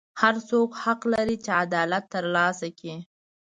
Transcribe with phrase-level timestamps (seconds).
[0.21, 2.95] هر څوک حق لري چې عدالت ترلاسه کړي.